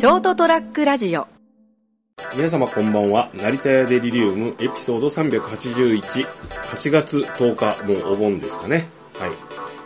[0.00, 1.28] ショートトラックラジオ
[2.34, 3.28] 皆様こんばんは。
[3.34, 8.88] 成田屋デリリウムエピソード381、8月10日、もうお盆ですかね。
[9.18, 9.32] はい。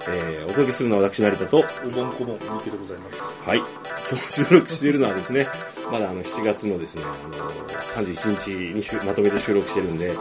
[0.08, 3.22] えー、お届けするのは私成田と、お盆こぼん、でございます。
[3.44, 3.58] はい。
[4.08, 5.48] 今日収録しているのはですね、
[5.90, 7.02] まだあの7月のですね、
[7.96, 10.12] あの31日にしゅまとめて収録してるんで、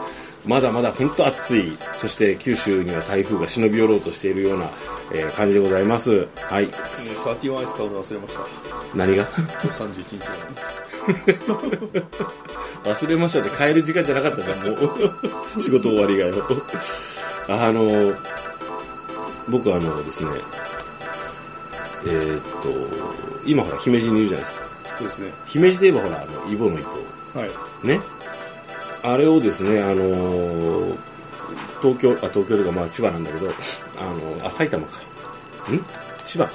[0.46, 4.70] まだまだ本当暑い、そして九州には台風が忍び寄ろうとしているような、
[5.12, 6.28] えー感じでございます。
[6.36, 6.66] はい。
[6.66, 6.74] もう
[7.24, 8.40] サーティワンアイス買うの忘れました。
[8.96, 9.24] 何が？
[9.24, 11.74] 今日31日なのに。
[12.84, 14.78] 忘れましたって帰る時間じゃなかったじゃん、もう。
[15.62, 16.34] 仕事終わりがよ。
[17.48, 18.14] あの、
[19.48, 20.30] 僕あのですね、
[22.06, 22.68] えーっと、
[23.46, 24.73] 今ほら、姫路にいるじゃないですか。
[24.98, 25.32] そうですね。
[25.46, 26.88] 姫路で言えばほら、あの、イボの糸。
[27.38, 27.46] は
[27.82, 27.86] い。
[27.86, 28.00] ね。
[29.02, 30.96] あれをですね、あのー
[31.82, 33.50] 東京、あ、東京とかまあ千葉なんだけど、
[33.98, 34.04] あ
[34.40, 34.98] の、あ、埼玉か。
[35.70, 35.84] ん？
[36.24, 36.52] 千葉か。
[36.52, 36.54] ん？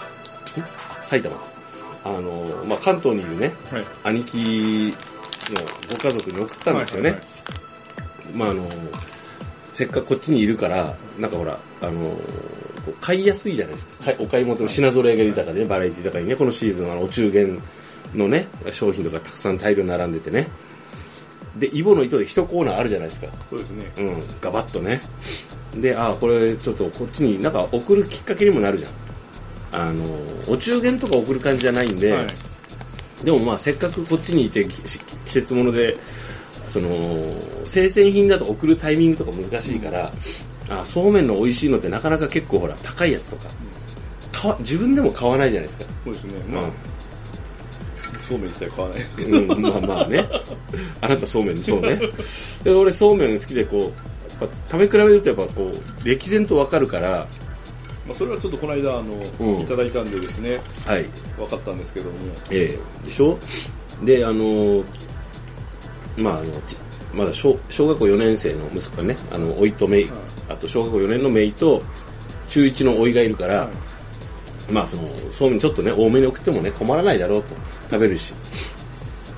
[0.62, 1.36] あ埼玉。
[2.04, 3.86] あのーまあ関東にいるね、はい。
[4.04, 4.96] 兄貴
[5.52, 7.12] のご家族に送ったんですよね。
[7.12, 7.20] はい
[8.36, 8.70] まああの、
[9.74, 12.16] せっかくこっちにいるから、なんかほら、あの、
[13.02, 14.06] 買いやすいじゃないですか。
[14.06, 17.62] はいお買い物の品揃えが豊かでね、バラエティ豊かにね、このシーズンはお中元
[18.16, 20.48] のね、商品とかたくさん大量に並んでてね。
[21.58, 23.28] で、イボの糸で一コーナーあるじゃないですか。
[23.50, 23.92] そうですね。
[23.98, 25.02] うん、ガバッとね。
[25.76, 28.92] で、あこれちょっとこっちになんか送るきっかけにもなるじゃん。
[29.72, 30.06] あの、
[30.48, 32.28] お中元とか送る感じじゃないんで、はい。
[33.24, 35.98] でもまあせっかくこっちにいてき季節物で、
[36.70, 36.90] その、
[37.66, 40.12] 生鮮品だと送るタイミングとか難しいから、
[40.70, 43.50] あそうめんの美味しいのってなかなか結構ほら高いやつとか、
[44.32, 45.86] 買わ自分でも買わないじゃないですか。
[46.06, 46.32] そうですね。
[46.50, 46.64] まあ、
[48.30, 49.06] そうめん自体買わない。
[49.26, 50.26] うん、うん、まあまあね。
[51.02, 52.00] あなたそうめんそうね。
[52.64, 53.92] で俺そうめん好きでこう、やっ
[54.70, 57.28] ぱ食べ比べるとやっぱこう、歴然とわかるから、
[58.08, 59.60] まあ、それはちょっとこの間、あの、うん。
[59.62, 61.06] いただいたんでですね、はい。
[61.38, 62.12] 分かったんですけども、
[62.52, 63.06] ええ。
[63.06, 63.38] でしょ？
[64.04, 64.84] で、あのー
[66.18, 66.76] まあ、あの、ち
[67.14, 70.12] まだ小小学校4年生の息子がね、あの、おいとめい、はい。
[70.50, 71.82] あと小学校4年のめいと、
[72.50, 73.70] 中1のおいがいるから、は
[74.70, 74.72] い。
[74.72, 77.56] まあ、その、そうめんちょっとね、多めに送ってもね、困らないだろうと、
[77.90, 78.34] 食べるし。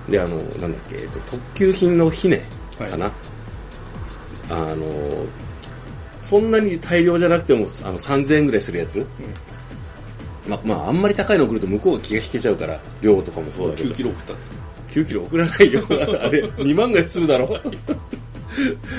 [0.10, 2.42] で、あの、なんだっけ、えっと、特急品のひね、
[2.78, 3.12] かな。
[4.50, 5.26] あの、
[6.22, 9.06] そんなに大量じゃなくても、あの、3000円ぐらいするやつ。
[10.48, 13.90] まあ、まあ、あんまり高いの送ると向こうが気が引けちゃうから、量とかもそうだけど。
[13.92, 14.54] 9キロ送ったんですよ。
[14.90, 15.86] 9キロ送らないよ。
[15.90, 15.94] あ
[16.30, 17.60] れ、2万ぐらいするだろ？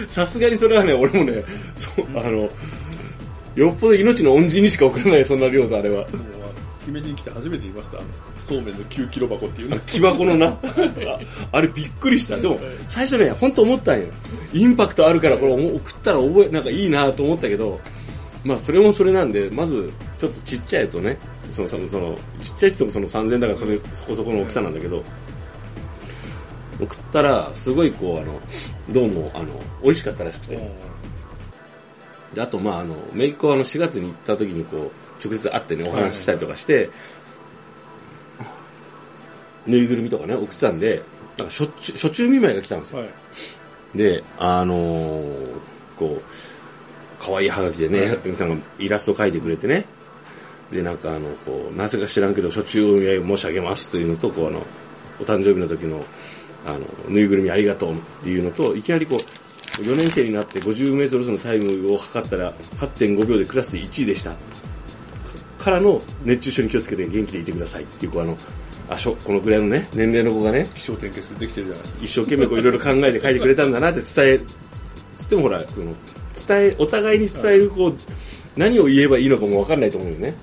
[0.08, 1.44] さすがにそれはね、俺もね、
[1.76, 2.48] そう、あの、
[3.54, 6.06] よっぽど命の恩人にしか送らない、そんな量とあれは。
[6.86, 7.98] 姫路に来て初めて言いました。
[8.38, 9.78] そうめんの9キロ箱っていうの。
[9.80, 10.46] 木箱のな。
[10.48, 10.58] あ
[11.52, 12.36] あれびっくりした。
[12.36, 14.06] でも、最初ね、本当思ったんよ。
[14.52, 17.80] インパクトあるから、これ送ったら覚え、なんかいいなと思ったけど、
[18.44, 21.16] まあそれもそれなんで、まず、ちょっとちっちゃいやつをね、
[21.54, 25.04] その、その、そのちっちゃい人もその3000だからそれ、そこそこの大きさなんだけど、
[26.80, 28.40] 送ったら、すごいこう、あの、
[28.90, 29.46] どうも、あの、
[29.82, 30.70] 美味しかったらしくて。
[32.34, 36.90] であと、まあ、あの、めいっ子はあの4月に行った時にこう、直接会ってね、お話ししたりとかして、
[39.66, 41.02] ぬいぐるみとかね、送ってたんで、
[41.38, 43.00] なんか初中、初中見舞いが来たんですよ。
[43.00, 43.98] はい。
[43.98, 45.46] で、あのー
[45.98, 46.22] こう、
[47.20, 49.84] 可愛いハガキでね、なんかイラスト描いてくれてね、
[50.72, 54.66] で、なんかあの、こう、なぜか知らんけど、初中お見合い申し上げますというのと、こう、あの、
[55.20, 56.04] お誕生日の時の、
[56.66, 64.34] あの、ぬいぐるみありがとうっていうのと、いきなりこう、4年生になって50メートル走のタイムを測ったら、8.5秒でクラスで1位でした。
[65.62, 68.36] からの、熱中症に気をつけて元気でいてくださいっていう、こう、あの、
[68.90, 72.00] あしょ、このぐらいのね、年齢の子がね、気象点結できてるじゃないですか。
[72.02, 74.40] 一生懸命こういろいろ考えて書いてくれたんだなって伝え、
[75.16, 75.94] つってもほら、その、
[76.46, 77.96] 伝え、お互いに伝えるこう、
[78.56, 80.34] 何を言えばいいのかもわかんないと思うよね。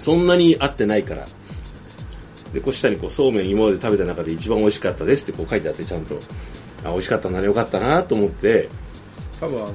[0.00, 1.26] そんなに合ってないから。
[2.52, 6.18] で、こう下にこう、そうめん今まで食べた中で一番美味しかったですってこう書いてあってちゃんと、
[6.84, 8.68] あ、美味しかったならよかったなと思って、
[9.40, 9.72] 多分あの、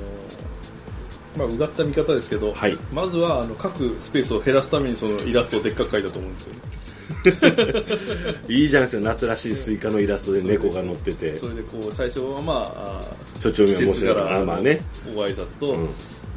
[1.38, 6.60] まあ、うがった見方ですけど、はいまずはあの書くスペースを減らすためにそのイラストをでっかく描いたと思うんですよね。
[8.48, 14.42] いいじゃないですか、夏らしいスイカのイラストで猫が乗っててそ、れでこう最初はまあ、あ所長には申し施設か訳ない。
[14.42, 14.82] あまあね。
[15.16, 15.90] ご挨拶と、うん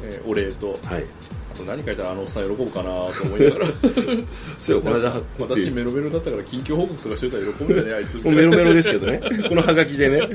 [0.03, 1.05] えーお礼と、はい。
[1.53, 3.67] あと何書いたらあのおっさん喜ぶかなと思いながら、
[4.61, 9.21] そう、この間、私メロメロだったから近況報告とかしといたら喜ぶんじゃね あいつメロメロですけどね。
[9.47, 10.27] このハガキでね。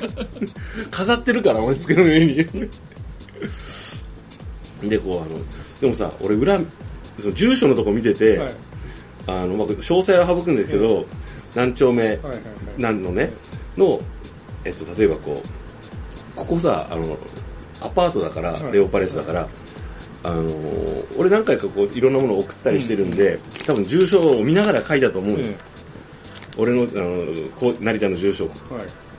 [0.91, 2.47] 飾ってるから、盛り付けの上に。
[4.83, 5.39] で、こう、あの、
[5.81, 6.59] でもさ、俺裏、
[7.19, 8.55] その住所のとこ見てて、はい。
[9.27, 11.05] あの、まあ、詳細は省くんですけど、
[11.55, 12.43] 何丁目、はいはいはい。
[12.79, 13.31] 何のね、
[13.77, 14.01] の、
[14.65, 15.49] えっと、例えばこう、
[16.37, 17.17] ここさ、あの、
[17.81, 18.73] アパートだから、はい。
[18.73, 19.49] レオパレスだから、
[20.25, 20.51] あの
[21.17, 25.57] 俺何回かこういろんなものを送ったりしてるんで、多分住所を見ながら書いたと思うよ、え
[26.57, 28.55] 俺の、あの、こう成田の住所、はい。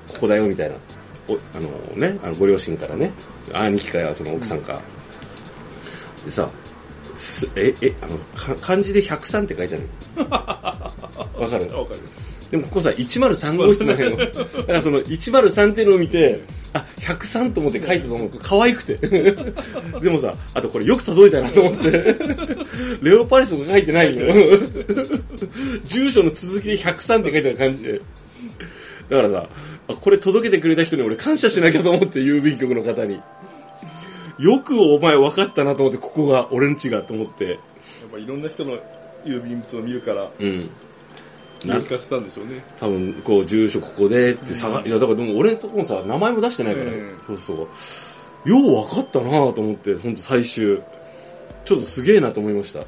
[0.09, 0.75] ここだよ、みたいな。
[1.29, 3.11] おあのね、あのご両親からね、
[3.53, 4.81] 兄貴かその奥さんか。
[6.25, 6.49] でさ、
[7.15, 9.83] すえ、え、あの、か漢字で103って書いてある。
[10.29, 11.65] わかる？
[11.75, 12.29] わかります。
[12.51, 14.25] でもここさ、103号室の辺の、だ
[14.63, 16.39] からその103っていうのを見て、
[16.73, 18.95] あ、103と思って書いてたのが可愛くて。
[20.01, 22.15] でもさ、あとこれよく届いたなと思って。
[23.03, 24.59] レオパレスとか書いてないのよ。
[25.85, 28.01] 住所の続きで103って書いてある感じで。
[29.09, 29.49] だからさ、
[29.87, 33.19] あこれ届けてくれた人に俺感謝しなきゃと思って、郵便局の方に。
[34.39, 37.51] よくお前分かったなと思って、ここが俺ん家がと思って。
[37.51, 37.59] やっ
[38.11, 38.77] ぱいろんな人の
[39.25, 40.69] 郵便物を見るから、うん。
[41.59, 42.63] 気を利かせたんでしょうね。
[42.79, 48.49] 多分、こう、住所ここでって探、いや、だからでも俺のとこもさ、名前も出してないから、うんそうそう。
[48.49, 50.81] よう分かったなと思って、ほんと最終。
[51.65, 52.79] ちょっとすげえなと思いました。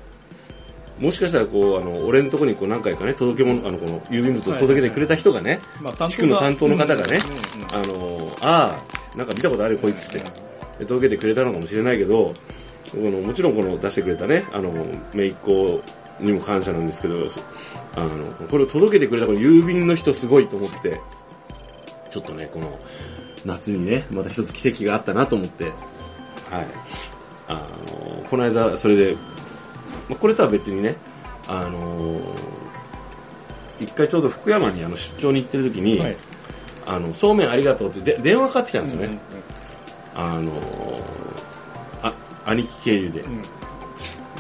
[1.00, 8.77] もしかしたら、こう、あの、俺のとこにこう何回かね、届け物、あの、この、郵便物を届けてくれた人がね、まあ、地区の担当の方がねうんうんあの、あ
[9.13, 10.41] あ、なんか見たことあるよ、こいつって。
[10.81, 12.33] で届けてくれたのかもしれないけど、
[12.92, 14.74] このもちろんこの出してくれたね、あの、
[15.13, 15.81] 姪っ子
[16.19, 17.39] にも感謝なんですけど、そ
[17.95, 21.00] あの、これを届けてくれたこの郵便の人すごいと思って、
[22.10, 22.80] ちょっとね、この、
[23.45, 25.74] 夏にね、また一つ奇跡があったなと思って、はい。
[27.48, 29.16] あの、この間、それで、
[30.10, 30.95] まあ、これとは別にね、
[31.48, 32.19] あの、
[33.80, 36.18] 一回ちょうど福山にあの出張に行ってる時に、はい。
[36.86, 39.07] あの、そうめんありがとうってで電話かかってきたんですよね。
[39.07, 39.61] うん
[40.16, 40.52] あの
[42.02, 42.13] あ、
[42.46, 43.24] 兄貴経由で、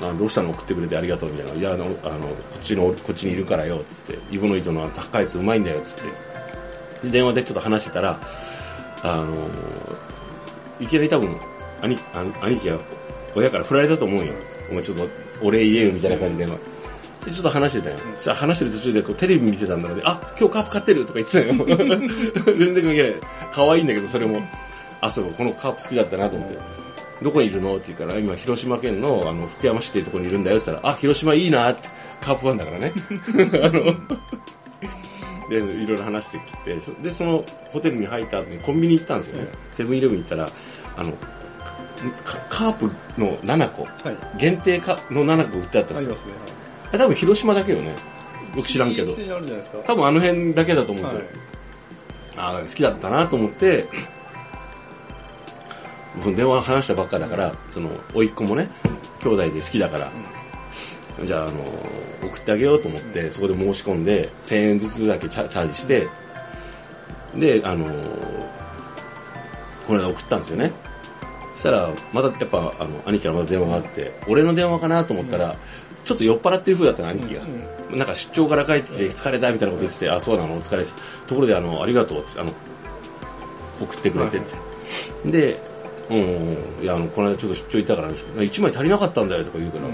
[0.01, 1.59] あどうしたの送ってくれてありがとうみたいな。
[1.59, 4.19] いや、あの、あのこっちの、こっちにいるからよ、つって。
[4.31, 5.95] イボの糸の高いやつうまいんだよ、つっ
[7.01, 7.07] て。
[7.07, 8.19] で、電話でちょっと話してたら、
[9.03, 9.49] あの
[10.79, 11.35] いきなり多分、
[11.81, 12.77] 兄、あ兄貴が
[13.35, 14.33] 親から振られたと思うよ。
[14.69, 15.07] お前ちょっと
[15.41, 16.45] お礼言えよ、みたいな感じで。
[16.45, 17.97] で、ちょっと話してたよ。
[18.15, 21.53] そしたら話してる途中でこうテレビ見てたんだろうで、あ、今日カープ買ってるとか言ってたよ。
[22.57, 23.15] 全然関係ない。
[23.53, 24.41] 可愛いんだけど、それも。
[25.01, 26.57] あ、そう、このカープ好きだったなと思って。
[27.21, 27.75] どこにいるの？
[27.75, 31.89] って言うから、今、広島県の、あの、福山市っていうところにいるんだよって言ったら、あ、広島いいなって、
[32.19, 32.93] カープファンだからね。
[33.63, 34.29] あの、
[35.49, 39.49] で、いろいろ話してきて、そで、そのホテルに入った後にコンビニ行ったんですよね。
[39.71, 40.49] セブンイレブン行ったら、
[40.97, 41.13] あの、
[42.23, 42.85] カカープ
[43.19, 44.37] の7個、はい。
[44.37, 46.03] 限定かの7個売ってあったんですよ。
[46.03, 46.33] ありますね。
[46.93, 47.95] あ多分広島だけよね。
[48.55, 49.11] 僕知らんけど。
[49.11, 49.83] 一斉にあるんじゃないですか。
[49.85, 51.29] 多分あの辺だけだと思うんですはいよ。。
[52.37, 54.20] ああ、好きだったなと思って、僕
[56.35, 58.69] 電話話したばっかだから、その、甥っ子もね、
[59.21, 60.11] 兄弟で好きだから、
[61.25, 61.63] じゃあ、あの、
[62.23, 66.07] 送ってあげようと思って、そこで申し込んで、1000円ずつだけチャージして、
[67.35, 67.85] で、あの、
[69.87, 70.71] この間送ったんですよね。
[71.55, 75.55] そしたら、またやっぱ、あの、兄貴からまた電話があって、俺の電話かなと思ったら、
[76.03, 77.41] ちょっと酔っ払ってる風だったの、兄貴が。
[77.91, 80.95] なんか出張から帰ってきて疲れたみたいなこと言ってて、あ、そうなの、お疲れです。
[81.27, 82.51] ところで、あの、ありがとうって、あの、
[83.79, 84.41] 送ってくれてっ
[85.23, 85.31] て。
[85.31, 85.70] で、
[86.11, 89.87] うんうんうん、いや、あの、この間ちょっと出張行ったから、1枚足りなかったんだよとか言うから、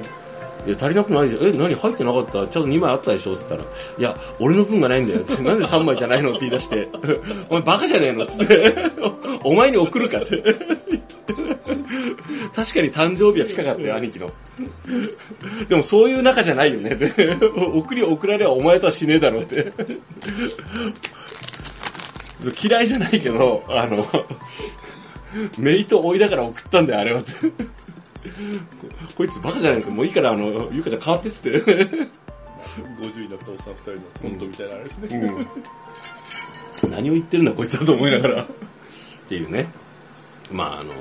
[0.66, 1.44] いや、足りなくないじゃん。
[1.44, 2.32] え、何入ってなかった？
[2.34, 3.34] ちゃんと2枚あったでしょ？
[3.36, 5.36] って言ったら、いや、俺の分がないんだよって。
[5.44, 6.32] なんで3枚じゃないの？
[6.32, 6.90] って言い出して、
[7.50, 8.24] お前バカじゃねえの？
[8.26, 8.76] って、
[9.46, 10.42] お前に送るかって。
[12.56, 14.30] 確かに誕生日は近かったよ、兄貴の。
[15.70, 17.38] でもそういう仲じゃないよねって。
[17.56, 19.72] 送り送られはお前とはしねえだろって。
[22.62, 24.06] 嫌いじゃないけど、あの、
[25.58, 27.32] メイと追いだから送ったんだよ、あれはって。
[27.34, 27.40] こ
[29.18, 29.94] こいつバカじゃないですか。
[29.94, 32.08] もういいから、あの、ゆうかちゃん変わってっつって。
[32.78, 35.08] 50になったおっさん2人のコントみたいなあれですね。
[36.84, 38.48] うん、何を言ってるんだこいつだと思いながらっ
[39.28, 39.70] ていうね
[40.52, 40.94] まああの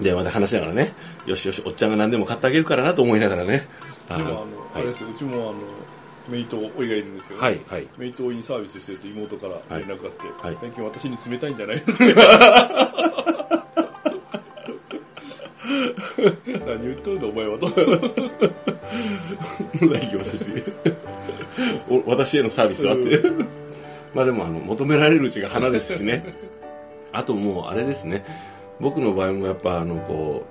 [0.00, 0.94] 電話で話しながらね
[1.26, 3.68] よしよしおっちゃんが何でも買ってあげるからなと思いながらね
[4.08, 5.54] あでもあの、はいあれですよ、うちもあの、
[6.28, 7.86] メイトおいがいるんですけど、はいはい。
[7.96, 11.82] メイトにサービスしてると妹から連絡があって、はい最近私に冷たいんじゃない
[16.66, 17.70] 何言っとるんだお前はと。
[22.06, 22.94] 私へのサービスは？
[22.94, 23.22] って。
[24.14, 26.24] まあでもあの求められるうちが花ですしね。
[27.12, 28.24] あともうあれですね。
[28.80, 30.46] 僕の場合もやっぱあのこ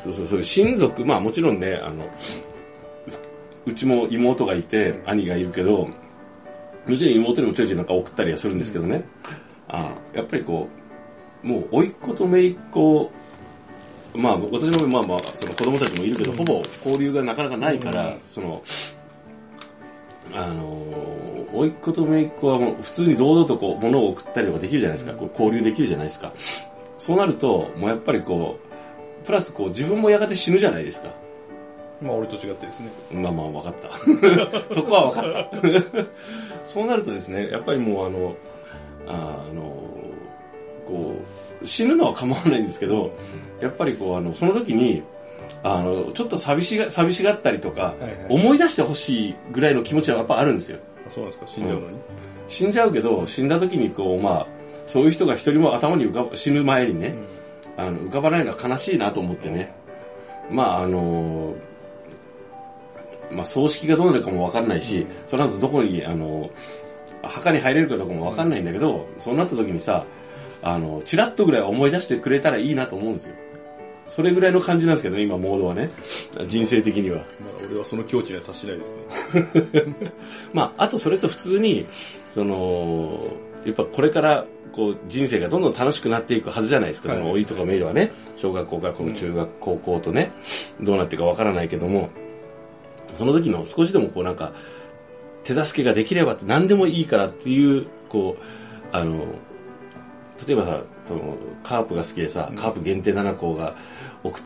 [0.00, 2.06] うそうそうそう親族まあもちろんねあの
[3.68, 5.86] うちも妹がいて兄がいるけど
[6.86, 9.04] もちろん妹にもちょいちょいなんか送ったりはするんですけどね、
[9.68, 10.66] あやっぱりこ
[11.44, 13.12] うもう甥っ子と姪っ子
[14.14, 18.62] まあ私のまあまあその子供たちもいるけど、ほぼ交流がなかなかないから、その
[20.32, 20.64] あの
[21.52, 26.32] 甥っ子と姪っ子はもう普通に堂々とこう物を送ったりとかできるじゃないですか、こう交流できるじゃないですか。
[26.96, 28.58] そうなるともうやっぱりこ
[29.22, 31.12] うプラスこう自分もやがて死ぬじゃないですか
[32.00, 32.90] まあ俺と違ってですね。
[33.12, 33.88] まあまあ分かった。
[34.74, 36.04] そこは分かった。
[36.66, 38.34] そうなるとですね、やっぱりもうあの、
[39.08, 39.62] ああの、
[40.86, 41.14] こ
[41.62, 43.10] う、死ぬのは構わないんですけど、
[43.60, 45.02] やっぱりこう、あの、その時に、
[45.64, 50.78] あの、ちょっと寂しが、寂しがったりとか、はいはい思い出してほしいぐらいの気持ちはやっぱあるんですよ。
[51.06, 51.46] あそうなんですか？
[51.46, 51.96] 死んじゃうのに？
[52.48, 54.46] 死んじゃうけど、死んだ時にこう、まあ、
[54.86, 57.14] そういう人が一人も頭に浮かば、死ぬ前にね、
[57.76, 59.72] あの、浮かばないのは悲しいなと思ってね。
[60.50, 61.54] まあ、あの
[63.30, 66.50] まあ、葬式がどうなるかもわかんないし、その後どこに、あの
[67.22, 70.04] 墓に入れるかどうかもわかんないんだけど、そうなった時にさ、
[70.62, 73.34] あの、チラッとぐらいは思い出してくれたらいいなと思うんですよ。
[74.06, 75.90] それぐらいの感じなんですけどね、今、モードはね。
[76.48, 77.18] 人生的には。
[77.18, 77.22] ま
[77.60, 79.94] だ俺はその境地には達しないですね。
[80.52, 81.86] まあ、あとそれと普通に、
[82.32, 83.20] その、
[83.64, 87.10] やっぱこれから、こう、人生がどんどん楽しくなっていくはずじゃないですか。
[87.10, 90.32] はいその、老いとかメイルはね、小学校からこの中学、高校とね、
[90.80, 92.08] どうなっていくかわからないけども、
[93.18, 94.52] その時の少しでもこうなんか、
[95.44, 99.26] 手助けができればって何でもいいからっていう、こう、あの、
[100.46, 103.74] 例えばさ、その、カープが好きでさ、カープ限定7校が、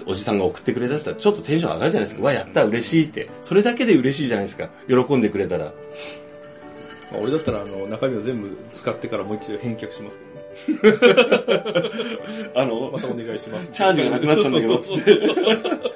[0.07, 2.27] おじさんが送ってくれたたら、ちょっとテンション上がるじゃないですか。
[2.27, 3.29] わ、やった、嬉しいって。
[3.43, 4.69] それだけで嬉しいじゃないですか。
[4.89, 5.67] 喜んでくれたら。
[5.67, 10.19] まあ、俺だったらあの中身を全部使ってからもう一度返却します
[10.67, 11.03] けどね。
[12.57, 13.71] あの、またお願いします。
[13.71, 15.92] チャージがなくなったんだけど、つって。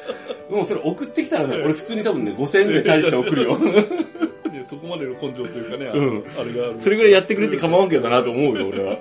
[0.65, 3.59] そうそれ送ってきたらね、俺普通に多分ね、5000円ぐらいチャージして送るよ。
[4.53, 6.75] でそこまでの根性というかね、あのうんあれがある。
[6.79, 8.99] それぐらいやってくれて構わんけどなと思うよ、俺は。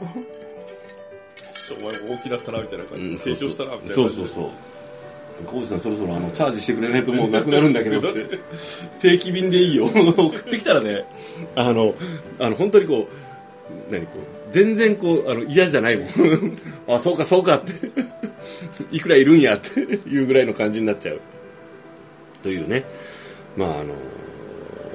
[1.71, 3.17] お前も大きなったな、みたいな感じで。
[3.17, 4.23] 成長したな、みたいな感じで。
[4.23, 4.49] そうそうそう。
[5.45, 8.39] コウジさんそろそろあの、チャージしてくれないともうなくなるんだけどって。
[9.01, 9.85] 定期便でいいよ。
[9.87, 11.05] 送ってきたらね、
[11.55, 11.95] あの、
[12.39, 16.07] あの、本当にこう、何こう、全然こう、あの、嫌じゃないもん。
[16.87, 17.71] あ、そうかそうかって。
[18.91, 21.19] いくらいるんやっていうぐらいの感じになっちゃう。
[22.45, 22.85] というね。
[23.57, 23.95] まああの、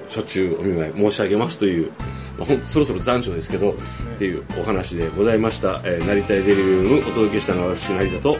[0.09, 1.91] 初中お見舞い申し上げますという、
[2.39, 3.75] まあ、ほんそろそろ残暑ですけど、っ
[4.19, 5.81] ていうお話でございました。
[5.85, 8.37] えー、成田デリリウムお届けしたのは私、成田と、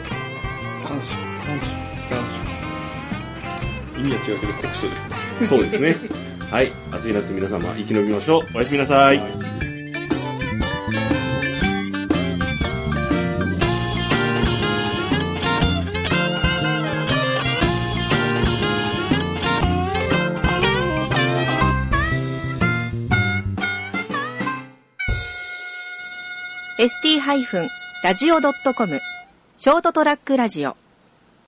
[0.79, 1.09] 残暑、
[1.45, 1.67] 残暑、
[2.09, 2.19] 残
[3.95, 3.99] 暑。
[3.99, 5.15] 意味は違うけど、酷暑ですね。
[5.47, 5.95] そうですね。
[6.49, 6.71] はい。
[6.91, 8.43] 暑い夏皆様生き延びましょう。
[8.55, 9.70] おやすみなさい。
[29.57, 30.80] ショートトラックラジオ。